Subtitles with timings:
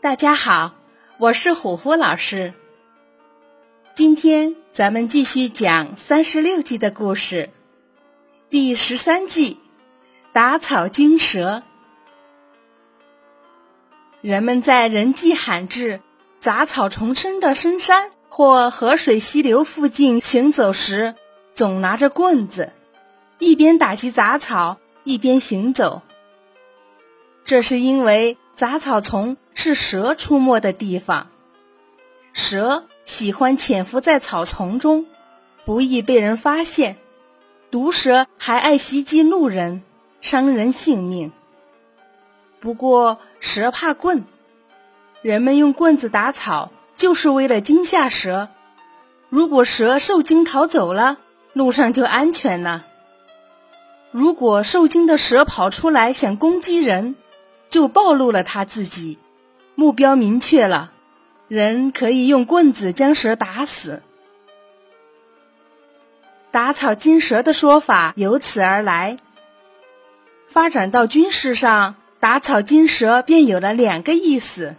[0.00, 0.76] 大家好，
[1.18, 2.54] 我是虎虎老师。
[3.92, 7.50] 今天咱们继续讲三十六计的故事，
[8.48, 9.58] 第十三计
[10.32, 11.64] 打草惊蛇。
[14.20, 16.00] 人们在人迹罕至、
[16.38, 21.16] 杂草丛生的深山或河水溪流附近行走时，
[21.52, 22.72] 总拿着棍子，
[23.40, 26.02] 一边打击杂草，一边行走。
[27.44, 31.28] 这是因为杂草丛是蛇出没的地方，
[32.32, 35.06] 蛇喜欢潜伏在草丛中，
[35.64, 36.96] 不易被人发现。
[37.70, 39.84] 毒蛇还爱袭击路人，
[40.20, 41.30] 伤人性命。
[42.58, 44.24] 不过蛇怕棍，
[45.22, 48.48] 人们用棍子打草，就是为了惊吓蛇。
[49.28, 51.18] 如果蛇受惊逃走了，
[51.52, 52.84] 路上就安全了。
[54.10, 57.14] 如果受惊的蛇跑出来想攻击人，
[57.68, 59.18] 就暴露了他自己，
[59.74, 60.92] 目标明确了，
[61.48, 64.02] 人可以用棍子将蛇打死。
[66.50, 69.18] 打草惊蛇的说法由此而来，
[70.46, 74.74] 发展到军事上，打草惊蛇便有了两个意思。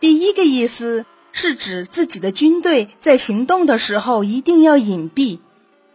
[0.00, 5.40] 第一个意思是指自己的军队在行动的时候一定要隐蔽，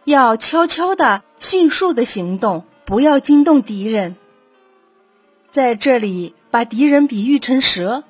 [0.04, 4.16] 要悄悄的、迅速的行动，不要惊动敌人。
[5.56, 8.04] 在这里，把敌人比喻成蛇，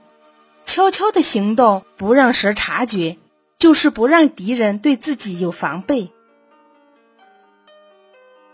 [0.65, 3.19] 悄悄的行动，不让蛇察觉，
[3.57, 6.11] 就是不让敌人对自己有防备。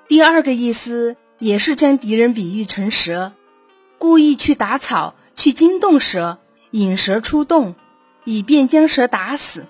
[0.09, 3.33] 第二个意思也是将敌人比喻成蛇，
[3.97, 6.39] 故意去打草，去惊动蛇，
[6.73, 7.75] 引蛇出洞，
[8.25, 9.65] 以便将蛇打死。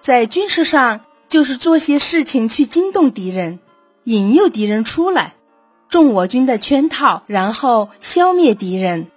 [0.00, 3.60] 在军事上，就是做些事情去惊动敌人，
[4.02, 5.36] 引诱敌人出来。
[5.94, 9.12] 中我军的圈套，然后消灭敌人。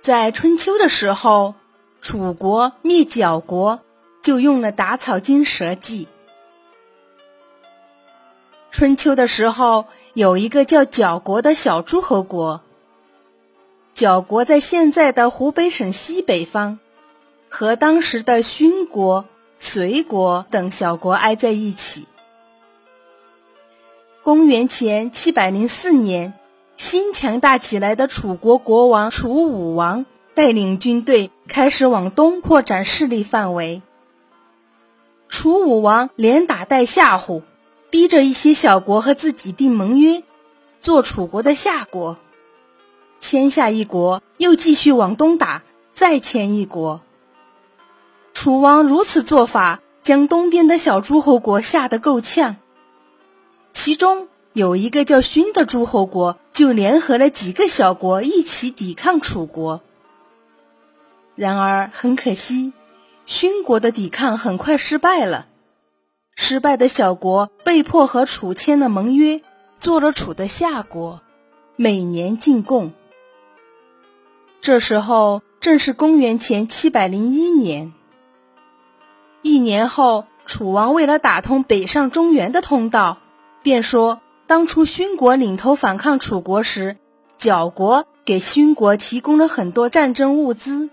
[0.00, 1.54] 在春秋的时候，
[2.00, 3.80] 楚国灭绞国
[4.22, 6.08] 就用了打草惊蛇计。
[8.70, 9.84] 春秋的时候，
[10.14, 12.62] 有一个叫绞国的小诸侯国。
[13.92, 16.78] 绞国在现在的湖北省西北方，
[17.50, 19.26] 和当时的勋国、
[19.58, 22.06] 隋国等小国挨在一起。
[24.24, 26.34] 公元前七百零四年，
[26.76, 33.82] 新强大起来的楚国国王楚武王带领军队开始往东扩展势力范围。
[35.28, 37.42] 楚武王连打带吓唬，
[37.90, 40.22] 逼着一些小国和自己订盟约，
[40.78, 42.16] 做楚国的下国。
[43.18, 47.00] 签下一国，又继续往东打，再签一国。
[48.32, 52.58] 楚王如此做法，将东边的小诸侯国吓得够呛。
[53.72, 59.80] 其中有一个叫勋的诸侯国，就联合了几个小国一起抵抗楚国。
[61.34, 62.72] 然而很可惜，
[63.24, 65.46] 勋国的抵抗很快失败了。
[66.34, 69.40] 失败的小国被迫和楚签了盟约，
[69.80, 71.22] 做了楚的下国，
[71.76, 72.92] 每年进贡。
[74.60, 77.92] 这时候正是公元前七百零一年。
[79.40, 83.18] 一年后，楚王为了打通北上中原的通道。
[83.62, 86.96] 便说，当初勋国领头反抗楚国时，
[87.38, 90.90] 角国给勋国提供了很多战争物资，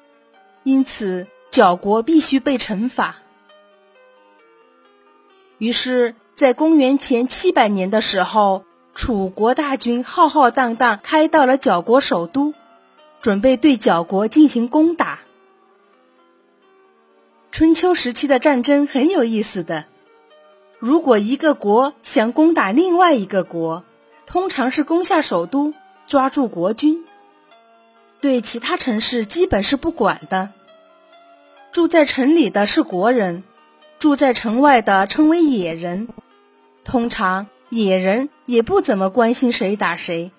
[0.63, 3.17] 因此角国必须被惩罚。
[5.57, 8.63] 于是，在公元前七百年的时候，
[8.93, 12.53] 楚国大军浩浩荡荡开到了角国首都，
[13.21, 15.19] 准备对角国进行攻打。
[17.51, 19.85] 春秋时期的战争很有意思的。
[20.79, 23.83] 如果一个国想攻打另外一个国，
[24.25, 25.73] 通常是攻下首都，
[26.07, 27.03] 抓住国君，
[28.21, 30.51] 对其他城市基本是不管的。
[31.73, 33.43] 住在城里的是国人，
[33.99, 36.07] 住在城外的称为野人。
[36.85, 40.31] 通常野人也不怎么关心谁打谁，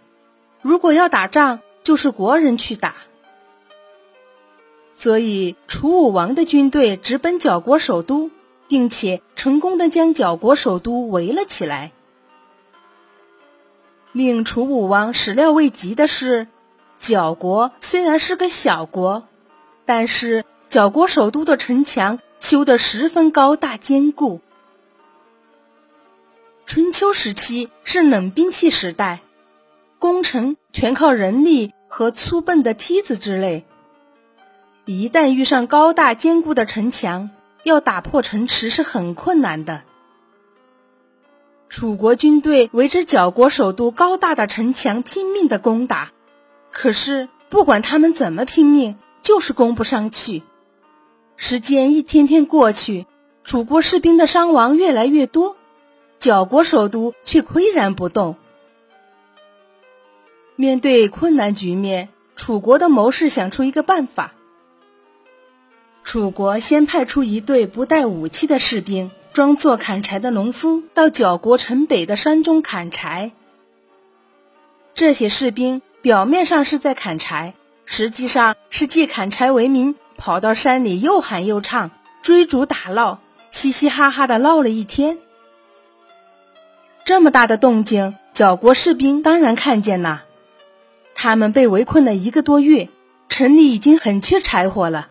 [0.63, 2.95] 如果要打仗，就是国人去打。
[4.97, 8.31] 所以楚武王的军队直奔角国首都。
[8.71, 11.91] 并且成功的将角国首都围了起来。
[14.13, 16.47] 令楚武王始料未及的是，
[16.97, 19.27] 角国虽然是个小国，
[19.85, 24.41] 但是角国首都的城墙修得十分高大坚固。
[26.65, 29.19] 春秋时期是冷兵器时代，
[29.99, 33.65] 攻城全靠人力和粗笨的梯子之类。
[34.85, 37.31] 一旦遇上高大坚固的城墙，
[37.63, 39.83] 要打破城池是很困难的。
[41.69, 46.11] 楚国军队围着角国首都高大的城墙拼命的攻打，
[46.73, 50.43] 可是不管他们怎么拼命，就是攻不上去。
[51.37, 53.07] 时间一天天过去，
[53.45, 55.57] 楚国士兵的伤亡越来越多，
[56.19, 58.37] 角国首都却岿然不动。
[60.57, 64.35] 面对困难局面，楚国的谋士想出一个办法。
[66.11, 69.13] 楚国先派出一队不带武器的士兵。
[69.33, 73.31] 装作砍柴的农夫到角国城北的山中砍柴。
[74.93, 77.55] 这些士兵表面上是在砍柴，
[77.85, 81.93] 实际上是借砍柴为名，跑到山里又喊又唱，
[82.23, 83.21] 追逐打闹，
[83.53, 85.17] 嘻嘻哈哈的闹了一天。
[87.05, 90.25] 这么大的动静，角国士兵当然看见了。
[91.15, 92.89] 他们被围困了一个多月，
[93.29, 95.10] 城里已经很缺柴火了。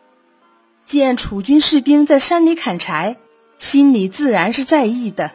[0.89, 3.17] 见楚军士兵在山里砍柴。
[3.59, 5.31] 心里自然是在意的。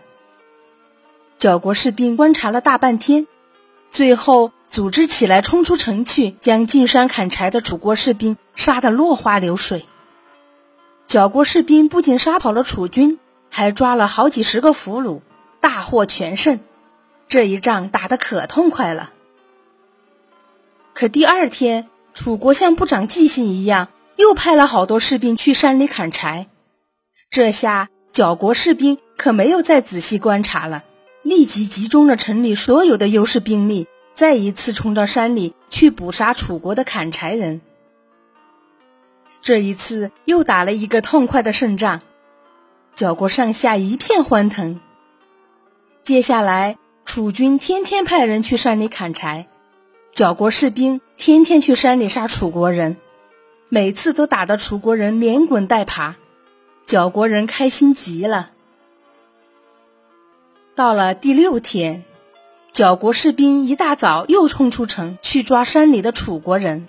[1.37, 3.29] 角国士兵观察了大半天，
[3.89, 9.85] 最后组织起来冲出城去，将进山砍柴的楚国士兵杀得落花流水。
[11.07, 15.21] 角国士兵不仅杀跑了楚军，还抓了好几十个俘虏，
[15.61, 16.59] 大获全胜。
[17.29, 19.13] 这一仗打得可痛快了。
[20.95, 26.49] 可第二天，楚国像不长记性一样，又派了好多士兵去山里砍柴。
[27.31, 27.89] 这下。
[28.13, 30.85] 角国士兵可没有再仔细观察了，
[31.25, 37.61] 立即集中了城里所有的优势兵力，再一次冲到山里去捕杀楚国的砍柴人。
[39.43, 42.03] 这一次又打了一个痛快的胜仗，
[42.95, 44.81] 角国上下一片欢腾。
[46.05, 49.49] 接下来，楚军天天派人去山里砍柴，
[50.13, 52.97] 角国士兵天天去山里杀楚国人，
[53.75, 56.15] 每次都打得楚国人连滚带爬。
[56.85, 58.53] 角国人开心极了。
[60.77, 62.05] 到了第六天，
[62.71, 66.87] 角国士兵一大早又冲出城去抓山里的楚国人，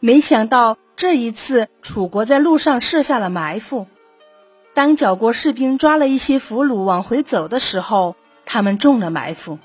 [0.00, 3.86] 没想到这一次楚国在路上设下了埋伏。
[4.74, 9.60] 当角国士兵抓了一些俘虏往回走的时候，他们中了埋伏，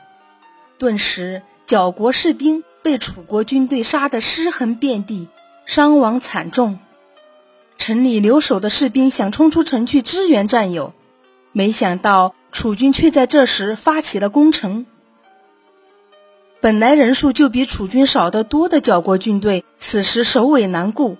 [0.78, 5.30] 顿时角国士兵被楚国军队杀得尸横遍地，
[5.68, 6.80] 伤亡惨重。
[7.78, 10.94] 城里留守的士兵想冲出城去支援战友，
[11.52, 14.86] 没想到楚军却在这时发起了攻城。
[16.62, 21.18] 本来人数就比楚军少得多的角国军队，此时首尾难顾，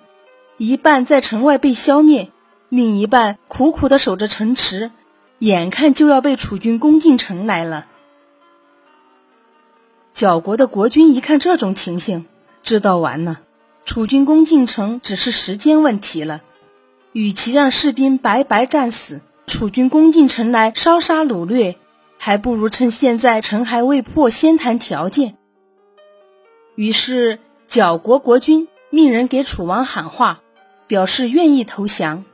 [0.56, 2.32] 一半在城外被消灭，
[2.70, 4.92] 另一半苦苦地守着城池，
[5.40, 7.86] 眼看就要被楚军攻进城来了。
[10.14, 12.26] 角国的国君一看这种情形，
[12.64, 13.42] 知道完了，
[13.88, 16.42] 楚军攻进城只是时间问题了。
[17.14, 21.78] 与其让士兵白白战死，楚军攻进城来烧杀掳掠，
[22.18, 25.38] 还不如趁现在城还未破先谈条件。
[26.76, 30.42] 于是角国国君命人给楚王喊话，
[30.86, 32.26] 表示愿意投降。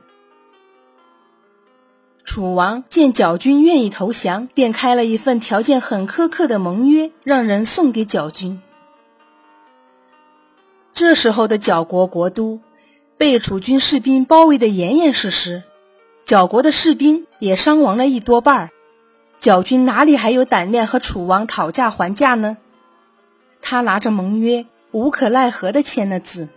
[2.24, 8.60] 楚王见角军愿意投降，便开了一份条件很苛刻的盟约，让人送给角军。
[10.94, 12.60] 这时候的角国国都。
[13.16, 15.62] 被楚军士兵包围的严严实实，
[16.24, 18.70] 角国的士兵也伤亡了一多半儿
[19.38, 22.56] 角军哪里还有胆量和楚王讨价还价呢？
[23.62, 26.48] 他拿着盟约，无可奈何地签了字。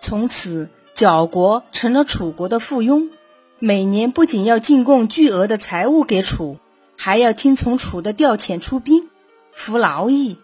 [0.00, 3.08] 从此，角国成了楚国的附庸，
[3.60, 6.58] 每年不仅要进贡巨额的财物给楚，
[6.96, 9.08] 还要听从楚的调遣出兵、
[9.52, 10.36] 服劳役，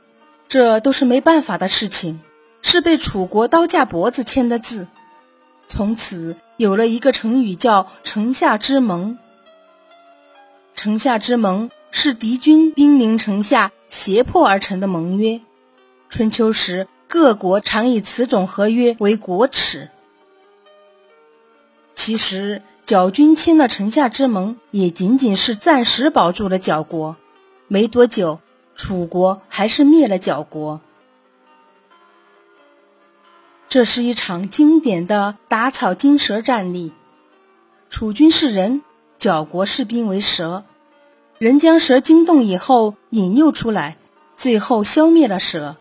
[0.46, 2.20] 这都是没办法的事情。
[2.66, 4.88] 是被楚国刀架脖子签的字，
[5.68, 9.18] 从此有了一个成语叫“城下之盟”。
[10.74, 15.42] 城下之盟是敌军兵临城下胁迫而成的盟约。
[16.08, 19.90] 春秋时，各国常以此种合约为国耻。
[21.94, 27.16] 其实，角军签了城下之盟，也仅仅是暂时保住了角国。
[27.68, 28.40] 没多久，
[28.74, 30.80] 楚国还是灭了角国。
[33.74, 36.92] 这是一场经典的打草惊蛇战役。
[37.90, 38.82] 楚军是人，
[39.18, 40.62] 角国士兵为蛇。
[41.38, 43.96] 人将蛇惊动以后引诱出来，
[44.32, 45.74] 最后消灭了蛇。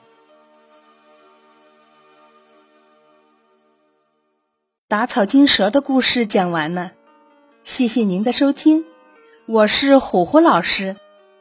[4.87, 6.93] 打草惊蛇的故事讲完了，
[7.61, 8.83] 谢谢您的收听，
[9.45, 10.95] 我是虎虎老师，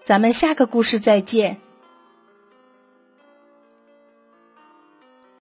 [0.04, 1.58] 咱们下个故事再见。